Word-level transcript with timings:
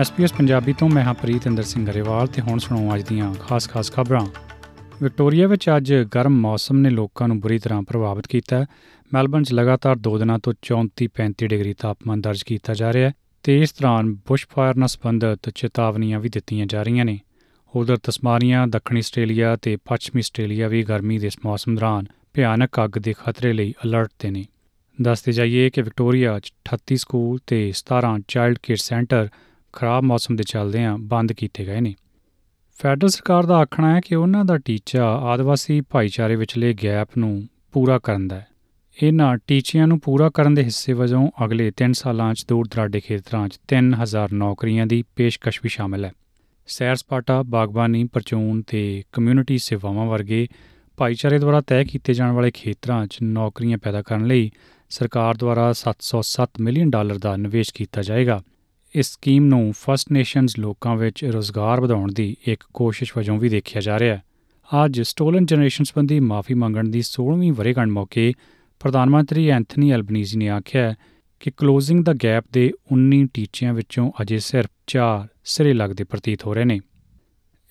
SPS 0.00 0.32
Punjabi 0.32 0.72
ਤੋਂ 0.72 0.88
ਮੈਂ 0.88 1.04
ਹਾਂ 1.04 1.14
ਪ੍ਰੀਤਿੰਦਰ 1.14 1.62
ਸਿੰਘ 1.62 1.86
ਗਰੇਵਾਲ 1.86 2.26
ਤੇ 2.26 2.42
ਹੁਣ 2.42 2.58
ਸੁਣੋ 2.58 2.94
ਅੱਜ 2.94 3.02
ਦੀਆਂ 3.02 3.34
ਖਾਸ-ਖਾਸ 3.34 3.92
ਖਬਰਾਂ। 3.92 4.26
ਵਿਕਟੋਰੀਆ 5.02 5.46
ਵਿੱਚ 5.46 5.70
ਅੱਜ 5.76 5.94
ਗਰਮ 5.94 6.40
ਮੌਸਮ 6.40 6.76
ਨੇ 6.76 6.90
ਲੋਕਾਂ 6.90 7.28
ਨੂੰ 7.28 7.40
ਬੁਰੀ 7.40 7.58
ਤਰ੍ਹਾਂ 7.58 7.82
ਪ੍ਰਭਾਵਿਤ 7.82 8.26
ਕੀਤਾ 8.26 8.58
ਹੈ। 8.58 8.66
ਮੈਲਬਨ 9.14 9.42
'ਚ 9.42 9.52
ਲਗਾਤਾਰ 9.52 9.96
2 9.96 10.18
ਦਿਨਾਂ 10.18 10.38
ਤੋਂ 10.38 10.52
34-35 10.62 11.46
ਡਿਗਰੀ 11.46 11.74
ਤਾਪਮਾਨ 11.74 12.20
ਦਰਜ 12.20 12.42
ਕੀਤਾ 12.42 12.74
ਜਾ 12.74 12.92
ਰਿਹਾ 12.92 13.08
ਹੈ 13.08 13.14
ਤੇ 13.42 13.62
ਇਸ 13.62 13.72
ਦੌਰਾਨ 13.72 14.14
ਬੁਸ਼ਫਾਇਰ 14.14 14.76
ਨਾਲ 14.76 14.88
ਸੰਬੰਧਿਤ 14.88 15.50
ਚੇਤਾਵਨੀਆਂ 15.50 16.20
ਵੀ 16.20 16.28
ਦਿੱਤੀਆਂ 16.28 16.66
ਜਾ 16.66 16.82
ਰਹੀਆਂ 16.82 17.04
ਨੇ। 17.04 17.20
ਉਧਰ 17.76 17.96
ਤਸਮਾਨੀਆ, 17.96 18.66
ਦੱਖਣੀ 18.66 18.98
ਆਸਟ੍ਰੇਲੀਆ 18.98 19.56
ਤੇ 19.56 19.76
ਪੱਛਮੀ 19.76 20.18
ਆਸਟ੍ਰੇਲੀਆ 20.18 20.68
ਵੀ 20.68 20.82
ਗਰਮੀ 20.82 21.18
ਦੇ 21.18 21.26
ਇਸ 21.26 21.38
ਮੌਸਮ 21.44 21.74
ਦੌਰਾਨ 21.74 22.06
ਭਿਆਨਕ 22.34 22.70
ਅੱਗ 22.84 22.98
ਦੇ 22.98 23.14
ਖਤਰੇ 23.24 23.52
ਲਈ 23.52 23.74
ਅਲਰਟ 23.84 24.10
ਤੇ 24.18 24.30
ਨੇ। 24.30 24.46
ਦੱਸਦੇ 25.02 25.32
ਜਾਈਏ 25.32 25.70
ਕਿ 25.70 25.82
ਵਿਕਟੋਰੀਆ 25.82 26.38
'ਚ 26.38 26.52
38 26.64 26.96
ਸਕੂਲ 26.96 27.38
ਤੇ 27.46 27.72
17 27.72 28.20
ਚਾਈਲਡ 28.28 28.58
ਕੇਅਰ 28.62 28.76
ਸੈਂਟਰ 28.76 29.28
ਖਰਾਬ 29.72 30.04
ਮੌਸਮ 30.04 30.36
ਦੇ 30.36 30.42
ਚੱਲਦਿਆਂ 30.42 30.98
ਬੰਦ 30.98 31.32
ਕੀਤੇ 31.32 31.66
ਗਏ 31.66 31.80
ਨੇ। 31.80 31.94
ਫੈਡਰਲ 32.82 33.08
ਸਰਕਾਰ 33.08 33.46
ਦਾ 33.46 33.56
ਆਖਣਾ 33.56 33.94
ਹੈ 33.94 34.00
ਕਿ 34.00 34.14
ਉਹਨਾਂ 34.14 34.44
ਦਾ 34.44 34.58
ਟੀਚਾ 34.58 35.04
ਆਦਿਵਾਸੀ 35.06 35.80
ਭਾਈਚਾਰੇ 35.80 36.36
ਵਿਚਲੇ 36.36 36.74
ਗੈਪ 36.84 37.08
ਨੂੰ 37.18 37.48
ਪੂਰਾ 37.72 37.98
ਕਰਨ 37.98 38.28
ਦਾ 38.28 38.36
ਹੈ। 38.36 38.46
ਇਹਨਾਂ 39.02 39.38
ਟੀਚਿਆਂ 39.46 39.86
ਨੂੰ 39.86 40.00
ਪੂਰਾ 40.00 40.30
ਕਰਨ 40.30 40.54
ਦੇ 40.54 40.64
ਹਿੱਸੇ 40.64 40.92
ਵਜੋਂ 40.92 41.30
ਅਗਲੇ 41.44 41.70
3 41.70 41.92
ਸਾਲਾਂ 41.92 42.34
'ਚ 42.34 42.44
ਦੂਰ 42.48 42.68
ਦਰਾਡੇ 42.70 43.00
ਖੇਤਰਾਂ 43.00 43.48
'ਚ 43.48 43.60
3000 43.68 44.32
ਨੌਕਰੀਆਂ 44.32 44.86
ਦੀ 44.86 45.04
ਪੇਸ਼ਕਸ਼ 45.16 45.60
ਵੀ 45.62 45.68
ਸ਼ਾਮਲ 45.68 46.04
ਹੈ। 46.04 46.12
ਸੈਰ 46.66 46.96
ਸਪਾਟਾ, 46.96 47.42
ਬਾਗਬਾਨੀ, 47.42 48.04
ਪਰਚੂਨ 48.04 48.62
ਤੇ 48.62 49.02
ਕਮਿਊਨਿਟੀ 49.12 49.58
ਸੇਵਾਵਾਂ 49.58 50.06
ਵਰਗੇ 50.06 50.48
ਭਾਈਚਾਰੇ 50.96 51.38
ਦੁਆਰਾ 51.38 51.60
ਤੈਅ 51.60 51.84
ਕੀਤੇ 51.84 52.14
ਜਾਣ 52.14 52.32
ਵਾਲੇ 52.32 52.50
ਖੇਤਰਾਂ 52.50 53.06
'ਚ 53.06 53.18
ਨੌਕਰੀਆਂ 53.22 53.78
ਪੈਦਾ 53.78 54.02
ਕਰਨ 54.02 54.26
ਲਈ 54.26 54.50
ਸਰਕਾਰ 54.90 55.36
ਦੁਆਰਾ 55.36 55.72
707 55.72 56.60
ਮਿਲੀਅਨ 56.60 56.90
ਡਾਲਰ 56.90 57.18
ਦਾ 57.18 57.36
ਨਿਵੇਸ਼ 57.36 57.74
ਕੀਤਾ 57.74 58.02
ਜਾਏਗਾ। 58.02 58.42
ਇਸ 58.94 59.12
ਸਕੀਮ 59.12 59.44
ਨੂੰ 59.44 59.72
ਫਸਟ 59.80 60.12
ਨੇਸ਼ਨਸ 60.12 60.58
ਲੋਕਾਂ 60.58 60.96
ਵਿੱਚ 60.96 61.24
ਰੋਜ਼ਗਾਰ 61.24 61.80
ਵਧਾਉਣ 61.80 62.12
ਦੀ 62.12 62.36
ਇੱਕ 62.46 62.64
ਕੋਸ਼ਿਸ਼ 62.74 63.12
ਵਜੋਂ 63.16 63.38
ਵੀ 63.38 63.48
ਦੇਖਿਆ 63.48 63.80
ਜਾ 63.80 63.98
ਰਿਹਾ 63.98 64.16
ਹੈ। 64.16 64.22
ਅੱਜ 64.84 65.00
ਸਟੋਲਨ 65.00 65.46
ਜਨਰੇਸ਼ਨ 65.46 65.84
ਸੰਬੰਧੀ 65.84 66.20
ਮਾਫੀ 66.20 66.54
ਮੰਗਣ 66.54 66.88
ਦੀ 66.88 67.02
16ਵੀਂ 67.02 67.52
ਵਰ੍ਹੇਗੰਢ 67.52 67.92
ਮੌਕੇ 67.92 68.32
ਪ੍ਰਧਾਨ 68.80 69.10
ਮੰਤਰੀ 69.10 69.48
ਐਂਥਨੀ 69.48 69.90
ਐਲਬਨੀਜ਼ੀ 69.90 70.38
ਨੇ 70.38 70.48
ਆਖਿਆ 70.48 70.94
ਕਿ 71.40 71.50
ਕਲੋਜ਼ਿੰਗ 71.50 72.04
ਦਾ 72.04 72.12
ਗੈਪ 72.22 72.44
ਦੇ 72.52 72.72
19 72.94 73.26
ਟੀਚਿਆਂ 73.34 73.74
ਵਿੱਚੋਂ 73.74 74.10
ਅਜੇ 74.22 74.38
ਸਿਰਫ 74.38 74.70
4 74.86 75.26
ਸਿਰੇ 75.44 75.72
ਲੱਗਦੇ 75.72 76.04
ਪ੍ਰਤੀਤ 76.04 76.46
ਹੋ 76.46 76.54
ਰਹੇ 76.54 76.64
ਨੇ। 76.64 76.80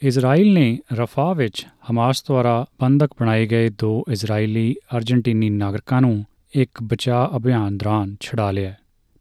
ਇਜ਼ਰਾਈਲ 0.01 0.53
ਨੇ 0.53 0.79
ਰਫਾ 0.93 1.33
ਵਿੱਚ 1.33 1.65
ਹਮਾਸ 1.91 2.23
ਦੁਆਰਾ 2.27 2.65
ਬੰਦਕ 2.81 3.09
ਬਣਾਏ 3.19 3.47
ਗਏ 3.47 3.69
ਦੋ 3.69 4.03
ਇਜ਼ਰਾਈਲੀ 4.11 4.75
ਅਰਜਨਟੀਨੀ 4.95 5.49
ਨਾਗਰਿਕਾਂ 5.49 6.01
ਨੂੰ 6.01 6.25
ਇੱਕ 6.55 6.83
ਬਚਾਅ 6.83 7.37
ਅਭਿਆਨ 7.37 7.77
ਦੌਰਾਨ 7.77 8.15
ਛੁਡਾ 8.19 8.51
ਲਿਆ 8.51 8.73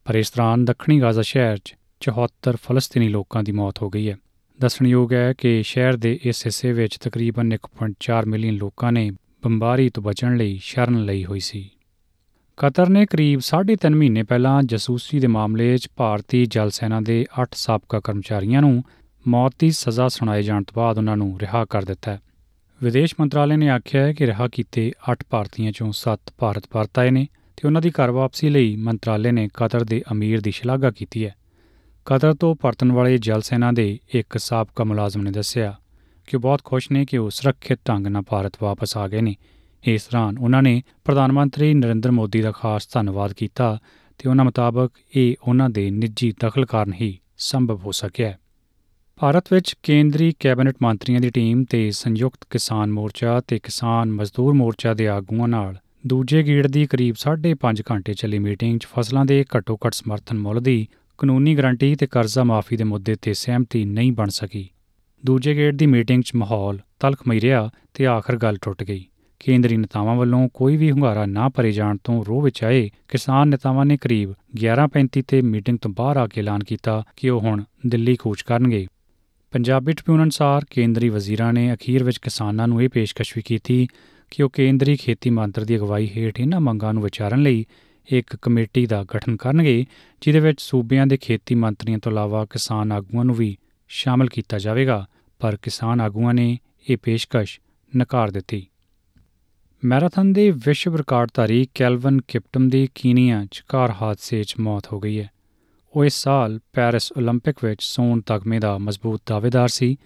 ਪਰ 0.05 0.15
ਇਸ 0.15 0.31
ਦੌਰਾਨ 0.31 0.65
ਦੱਖਣੀ 0.65 1.01
ਗਾਜ਼ਾ 1.01 1.21
ਸ਼ਹਿਰ 1.21 1.57
'ਚ 1.57 1.75
74 1.99 2.53
ਫਲਸਤੀਨੀ 2.55 3.07
ਲੋਕਾਂ 3.07 3.43
ਦੀ 3.43 3.51
ਮੌਤ 3.51 3.81
ਹੋ 3.81 3.89
ਗਈ 3.89 4.09
ਹੈ। 4.09 4.17
ਦੱਸਣਯੋਗ 4.61 5.13
ਹੈ 5.13 5.33
ਕਿ 5.37 5.63
ਸ਼ਹਿਰ 5.63 5.97
ਦੇ 5.97 6.19
ਇਸ 6.23 6.45
ਹਿੱਸੇ 6.45 6.73
ਵਿੱਚ 6.73 6.97
ਤਕਰੀਬਨ 6.97 7.53
1.4 7.53 8.25
ਮਿਲੀਅਨ 8.27 8.53
ਲੋਕਾਂ 8.53 8.91
ਨੇ 8.91 9.11
ਬੰਬਾਰੀ 9.43 9.89
ਤੋਂ 9.89 10.03
ਬਚਣ 10.03 10.37
ਲਈ 10.37 10.59
ਸ਼ਰਨ 10.63 11.03
ਲਈ 11.03 11.25
ਹੋਈ 11.25 11.39
ਸੀ। 11.39 11.69
ਕਤਰ 12.57 12.89
ਨੇ 12.89 13.05
ਕਰੀਬ 13.05 13.39
3.5 13.39 13.95
ਮਹੀਨੇ 13.95 14.23
ਪਹਿਲਾਂ 14.23 14.63
ਜਸੂਸੀ 14.63 15.19
ਦੇ 15.19 15.27
ਮਾਮਲੇ 15.27 15.77
'ਚ 15.77 15.89
ਭਾਰਤੀ 15.95 16.45
ਜਲ 16.45 16.69
ਸੈਨਾ 16.69 17.01
ਦੇ 17.01 17.25
8 17.41 17.45
ਸਾਬਕਾ 17.53 17.99
ਕਰਮਚਾਰੀਆਂ 17.99 18.61
ਨੂੰ 18.61 18.83
ਮੌਤ 19.27 19.53
ਦੀ 19.59 19.71
ਸਜ਼ਾ 19.71 20.07
ਸੁਣਾਏ 20.07 20.43
ਜਾਣ 20.43 20.63
ਤੋਂ 20.63 20.73
ਬਾਅਦ 20.75 20.97
ਉਹਨਾਂ 20.97 21.17
ਨੂੰ 21.17 21.39
ਰਿਹਾ 21.39 21.65
ਕਰ 21.65 21.85
ਦਿੱਤਾ 21.85 22.11
ਹੈ। 22.11 22.21
ਵਿਦੇਸ਼ 22.83 23.15
ਮੰਤਰਾਲੇ 23.19 23.57
ਨੇ 23.57 23.69
ਆਖਿਆ 23.69 24.05
ਹੈ 24.05 24.13
ਕਿ 24.13 24.27
ਰਿਹਾ 24.27 24.47
ਕੀਤੇ 24.47 24.91
8 25.11 25.15
ਭਾਰਤੀਆਂ 25.29 25.71
ਚੋਂ 25.71 25.91
7 25.91 26.33
ਭਾਰਤ 26.37 26.63
ਪਰਤ 26.69 26.99
ਆਏ 26.99 27.09
ਨੇ 27.09 27.27
ਤੇ 27.57 27.67
ਉਹਨਾਂ 27.67 27.81
ਦੀ 27.81 27.89
ਘਰ 27.89 28.11
ਵਾਪਸੀ 28.11 28.49
ਲਈ 28.49 28.75
ਮੰਤਰਾਲੇ 28.75 29.31
ਨੇ 29.31 29.49
ਕਤਰ 29.53 29.83
ਦੇ 29.83 30.03
ਅਮੀਰ 30.11 30.41
ਦੀ 30.41 30.51
ਸ਼ਲਾਘਾ 30.51 30.91
ਕੀਤੀ 30.91 31.25
ਹੈ। 31.25 31.35
ਕਤਰ 32.09 32.33
ਤੋਂ 32.33 32.55
ਪਰਤਣ 32.55 32.91
ਵਾਲੇ 32.91 33.17
ਜਲ 33.17 33.41
ਸੈਨਾ 33.41 33.71
ਦੇ 33.71 33.99
ਇੱਕ 34.13 34.37
ਸਾਬਕਾ 34.37 34.83
ਮੁਲਾਜ਼ਮ 34.83 35.21
ਨੇ 35.21 35.31
ਦੱਸਿਆ 35.31 35.75
ਕਿ 36.27 36.37
ਉਹ 36.37 36.41
ਬਹੁਤ 36.41 36.63
ਖੁਸ਼ 36.63 36.91
ਨੇ 36.91 37.05
ਕਿ 37.05 37.17
ਉਹ 37.17 37.29
ਸੁਰੱਖਿਅਤ 37.29 37.79
ਢੰਗ 37.89 38.07
ਨਾਲ 38.07 38.21
ਭਾਰਤ 38.21 38.53
ਵਾਪਸ 38.61 38.97
ਆ 38.97 39.07
ਗਏ 39.07 39.21
ਨੇ। 39.21 39.35
ਇਸ 39.83 40.07
ਦੌਰਾਨ 40.11 40.37
ਉਹਨਾਂ 40.37 40.63
ਨੇ 40.63 40.81
ਪ੍ਰਧਾਨ 41.05 41.31
ਮੰਤਰੀ 41.31 41.73
ਨਰਿੰਦਰ 41.73 42.11
ਮੋਦੀ 42.11 42.41
ਦਾ 42.41 42.51
ਖਾਸ 42.51 42.87
ਧੰਨਵਾਦ 42.93 43.33
ਕੀਤਾ 43.33 43.79
ਤੇ 44.17 44.29
ਉਹਨਾਂ 44.29 44.45
ਮੁਤਾਬਕ 44.45 44.91
ਇਹ 45.15 45.35
ਉਹਨਾਂ 45.47 45.69
ਦੇ 45.69 45.91
ਨਿੱਜੀ 45.91 46.33
ਦਖਲ 46.39 46.65
ਕਾਰਨ 46.65 46.93
ਹੀ 46.93 47.19
ਸੰਭਵ 47.37 47.75
ਹੋ 47.75 47.91
ਸਕਿਆ 47.91 48.33
ਭਾਰਤ 49.19 49.53
ਵਿੱਚ 49.53 49.75
ਕੇਂਦਰੀ 49.83 50.33
ਕੈਬਨਿਟ 50.39 50.75
ਮੰਤਰੀਆਂ 50.81 51.19
ਦੀ 51.19 51.29
ਟੀਮ 51.29 51.63
ਤੇ 51.63 51.91
ਸੰਯੁਕਤ 51.91 52.47
ਕਿਸਾਨ 52.49 52.91
ਮੋਰਚਾ 52.91 53.41
ਤੇ 53.47 53.59
ਕਿਸਾਨ 53.59 54.11
ਮਜ਼ਦੂਰ 54.11 54.53
ਮੋਰਚਾ 54.53 54.93
ਦੇ 54.93 55.07
ਆਗੂਆਂ 55.07 55.47
ਨਾਲ 55.47 55.77
ਦੂਜੇ 56.07 56.43
ਗੇੜ 56.43 56.67
ਦੀ 56.67 56.85
ਕਰੀਬ 56.85 57.15
5.5 57.15 57.83
ਘੰਟੇ 57.91 58.13
ਚੱਲੀ 58.13 58.39
ਮੀਟਿੰਗ 58.39 58.79
'ਚ 58.79 58.85
ਫਸਲਾਂ 58.85 59.25
ਦੇ 59.25 59.45
ਘੱਟੋ-ਘੱਟ 59.57 59.93
ਸਮਰਥਨ 59.93 60.37
ਮੁੱਲ 60.37 60.61
ਦੀ 60.61 60.87
ਕਾਨੂੰਨੀ 61.19 61.55
ਗਰੰਟੀ 61.55 61.95
ਤੇ 61.95 62.07
ਕਰਜ਼ਾ 62.07 62.43
ਮਾਫੀ 62.43 62.77
ਦੇ 62.77 62.83
ਮੁੱਦੇ 62.83 63.15
ਤੇ 63.21 63.33
ਸਹਿਮਤੀ 63.33 63.85
ਨਹੀਂ 63.85 64.11
ਬਣ 64.11 64.29
ਸਕੀ। 64.29 64.69
ਦੂਜੇ 65.25 65.55
ਗੇੜ 65.55 65.75
ਦੀ 65.75 65.85
ਮੀਟਿੰਗ 65.85 66.23
'ਚ 66.23 66.31
ਮਾਹੌਲ 66.35 66.79
ਤਲਖਮਈ 66.99 67.41
ਰਿਹਾ 67.41 67.69
ਤੇ 67.93 68.07
ਆਖਰ 68.07 68.35
ਗੱਲ 68.35 68.57
ਟੁੱਟ 68.61 68.83
ਗਈ। 68.83 69.05
ਕੇਂਦਰੀ 69.39 69.77
ਨੇਤਾਵਾਂ 69.77 70.15
ਵੱਲੋਂ 70.15 70.49
ਕੋਈ 70.53 70.77
ਵੀ 70.77 70.91
ਹੁੰਗਾਰਾ 70.91 71.25
ਨਾ 71.25 71.49
ਭਰੇ 71.49 71.71
ਜਾਣ 71.71 71.97
ਤੋਂ 72.03 72.25
ਰੋਹ 72.27 72.41
ਵਿੱਚ 72.41 72.63
ਆਏ 72.63 72.89
ਕਿਸਾਨ 73.07 73.47
ਨੇਤਾਵਾਂ 73.47 73.85
ਨੇ 73.85 73.97
ਕਰੀਬ 73.97 74.33
11:35 74.55 75.23
ਤੇ 75.27 75.41
ਮੀਟਿੰਗ 75.41 75.77
ਤੋਂ 75.77 75.91
ਬਾਹਰ 75.91 76.17
ਆ 76.17 76.27
ਕੇ 76.27 76.41
ਐਲਾਨ 76.41 76.63
ਕੀਤਾ 76.63 77.03
ਕਿ 77.15 77.29
ਉਹ 77.29 77.39
ਹੁਣ 77.39 77.63
ਦਿੱਲੀ 77.87 78.15
ਕੂਚ 78.15 78.41
ਕਰਨਗੇ। 78.41 78.87
ਪੰਜਾਬੀ 79.51 79.93
ਟ੍ਰਿਬਿਊਨ 79.93 80.23
ਅਨੁਸਾਰ 80.23 80.65
ਕੇਂਦਰੀ 80.69 81.09
ਵਜ਼ੀਰਾਂ 81.09 81.53
ਨੇ 81.53 81.73
ਅਖੀਰ 81.73 82.03
ਵਿੱਚ 82.03 82.17
ਕਿਸਾਨਾਂ 82.17 82.67
ਨੂੰ 82.67 82.81
ਇਹ 82.81 82.89
ਪੇਸ਼ਕਸ਼ 82.89 83.33
ਵੀ 83.35 83.41
ਕੀਤੀ 83.41 83.87
ਕਿ 84.31 84.43
ਉਹ 84.43 84.49
ਕੇਂਦਰੀ 84.49 84.95
ਖੇਤੀ 84.95 85.29
ਮੰਤਰ 85.29 85.65
ਦੀ 85.65 85.77
ਅਗਵਾਈ 85.77 86.09
ਹੇਠ 86.17 86.39
ਇਹਨਾਂ 86.39 86.61
ਮੰਗਾਂ 86.61 86.93
ਨੂੰ 86.93 87.03
ਵਿਚਾਰਨ 87.03 87.41
ਲਈ 87.41 87.65
ਇੱਕ 88.08 88.36
ਕਮੇਟੀ 88.36 88.86
ਦਾ 88.86 89.02
ਗਠਨ 89.04 89.36
ਕਰਨਗੇ 89.36 89.84
ਜਿਦੇ 90.22 90.40
ਵਿੱਚ 90.40 90.60
ਸੂਬਿਆਂ 90.60 91.06
ਦੇ 91.06 91.16
ਖੇਤੀ 91.16 91.54
ਮੰਤਰੀਆਂ 91.54 91.98
ਤੋਂ 91.98 92.12
ਇਲਾਵਾ 92.12 92.44
ਕਿਸਾਨ 92.44 92.92
ਆਗੂਆਂ 92.92 93.24
ਨੂੰ 93.24 93.34
ਵੀ 93.34 93.56
ਸ਼ਾਮਲ 93.90 94.28
ਕੀਤਾ 94.28 94.58
ਜਾਵੇਗਾ 94.58 95.04
ਪਰ 95.40 95.56
ਕਿਸਾਨ 95.56 96.00
ਆਗੂਆਂ 96.00 96.34
ਨੇ 96.34 96.56
ਇਹ 96.88 96.96
ਪੇਸ਼ਕਸ਼ 96.96 97.58
ਨਕਾਰ 97.92 98.30
ਦਿੱਤੀ 98.30 98.66
ਮੈਰਾਥਨ 99.82 100.32
ਦੇ 100.32 100.50
ਵਿਸ਼ਵ 100.66 100.96
ਰਿਕਾਰਡਧਾਰੀ 100.96 101.66
ਕੈਲਵਨ 101.74 102.20
ਕਿਪਟਮ 102.28 102.68
ਦੀ 102.68 102.88
ਕੀਨੀਆ 102.94 103.44
'ਚ 103.44 103.62
ਕਾਰ 103.68 103.92
ਹਾਦਸੇ 104.02 104.42
'ਚ 104.42 104.54
ਮੌਤ 104.60 104.92
ਹੋ 104.92 105.00
ਗਈ 105.00 105.18
ਹੈ 105.20 105.28
ਉਹ 105.94 106.04
ਇਸ 106.04 106.14
ਸਾਲ 106.14 106.58
ਪੈਰਿਸ 106.72 107.12
올림픽 107.12 107.64
ਵਿੱਚ 107.64 107.82
ਸੋਨ 107.82 108.20
ਤਗਮੇ 108.20 108.58
ਦਾ 108.58 108.76
ਮਜ਼ਬੂਤ 108.78 109.20
ਦਾਅਵੇਦਾਰ 109.26 109.68
ਸੀ 109.68 109.96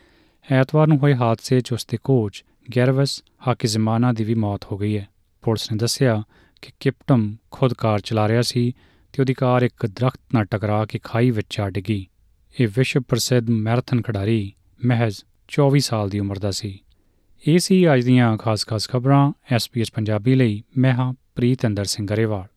ਐਤਵਾਰ 0.49 0.87
ਨੂੰ 0.87 0.99
ਹੋਏ 0.99 1.15
ਹਾਦਸੇ 1.15 1.61
'ਚ 1.61 1.73
ਉਸਦੇ 1.73 1.99
ਕੋਚ 2.05 2.43
ਗੈਰਵਸ 2.77 3.23
ਹਾਕਿਜ਼ਮਾਨਾ 3.47 4.12
ਦੀ 4.12 4.25
ਵੀ 4.25 4.34
ਮੌਤ 4.34 4.65
ਹੋ 4.73 4.79
ਗਈ 4.79 4.97
ਹੈ 4.99 5.06
ਪੁਲਿਸ 5.43 5.71
ਨੇ 5.73 5.79
ਦੱਸਿਆ 5.79 6.23
ਕਿ 6.63 6.72
ਕਿਪਟਮ 6.79 7.35
ਖੁਦ 7.51 7.74
ਕਾਰ 7.74 8.00
ਚਲਾ 8.00 8.28
ਰਿਹਾ 8.28 8.41
ਸੀ 8.41 8.74
ਤੇ 9.13 9.22
ਉਹਦੀ 9.22 9.34
ਕਾਰ 9.34 9.62
ਇੱਕ 9.62 9.85
ਦਰਖਤ 9.85 10.19
ਨਾਲ 10.34 10.46
ਟਕਰਾ 10.46 10.85
ਕੇ 10.85 11.00
ਖਾਈ 11.03 11.31
ਵਿੱਚ 11.31 11.59
ਆ 11.59 11.69
ਡਿੱਗੀ। 11.69 12.07
ਇਹ 12.59 12.68
ਵਿਸ਼ਵ 12.68 13.01
ਪ੍ਰਸਿੱਧ 13.07 13.50
ਮੈਰਾਥਨ 13.50 14.01
ਖਿਡਾਰੀ 14.01 14.53
ਮਹਿਜ਼ 14.85 15.16
24 15.47 15.79
ਸਾਲ 15.79 16.09
ਦੀ 16.09 16.19
ਉਮਰ 16.19 16.40
ਦਾ 16.40 16.51
ਸੀ। 16.51 16.79
ਇਹ 17.47 17.59
ਸੀ 17.59 17.94
ਅੱਜ 17.94 18.03
ਦੀਆਂ 18.03 18.38
ਖਾਸ-ਖਾਸ 18.38 18.90
ਖਬਰਾਂ 18.90 19.31
ਐਸਪੀਐਸ 19.51 19.91
ਪੰਜਾਬੀ 19.91 20.35
ਲਈ। 20.35 20.63
ਮੈਂ 20.78 20.94
ਹਾਂ 20.94 21.13
ਪ੍ਰੀਤ 21.35 21.66
ਅੰਦਰ 21.66 21.85
ਸਿੰਘ 21.85 22.07
ਗਰੇਵਾਲ। 22.07 22.47